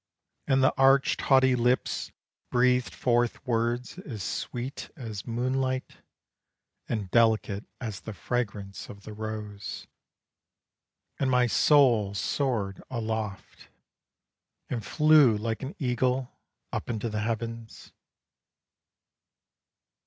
And 0.47 0.63
the 0.63 0.73
arched, 0.79 1.21
haughty 1.21 1.55
lips 1.55 2.11
Breathed 2.49 2.91
forth 2.95 3.45
words 3.45 3.99
as 3.99 4.23
sweet 4.23 4.89
as 4.95 5.27
moonlight, 5.27 5.97
And 6.89 7.11
delicate 7.11 7.65
as 7.79 7.99
the 7.99 8.13
fragrance 8.15 8.89
of 8.89 9.03
the 9.03 9.13
rose. 9.13 9.85
And 11.19 11.29
my 11.29 11.45
soul 11.45 12.15
soared 12.15 12.81
aloft, 12.89 13.69
And 14.71 14.83
flew 14.83 15.37
like 15.37 15.61
an 15.61 15.75
eagle 15.77 16.31
up 16.73 16.89
into 16.89 17.07
the 17.07 17.21
heavens. 17.21 17.93